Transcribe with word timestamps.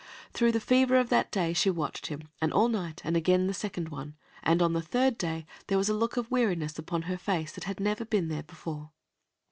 Through 0.33 0.53
the 0.53 0.59
fever 0.59 0.95
of 0.95 1.09
that 1.09 1.31
day 1.31 1.53
she 1.53 1.69
watched 1.69 2.07
him, 2.07 2.29
and 2.41 2.51
all 2.51 2.69
night, 2.69 3.01
and 3.05 3.15
again 3.15 3.47
a 3.47 3.53
second 3.53 3.89
one, 3.89 4.15
and 4.41 4.59
on 4.59 4.73
the 4.73 4.81
third 4.81 5.15
day 5.15 5.45
there 5.67 5.77
was 5.77 5.89
a 5.89 5.93
look 5.93 6.17
of 6.17 6.31
weariness 6.31 6.79
upon 6.79 7.03
her 7.03 7.19
face 7.19 7.51
that 7.51 7.65
had 7.65 7.79
never 7.79 8.03
been 8.03 8.27
there 8.27 8.41
before. 8.41 8.89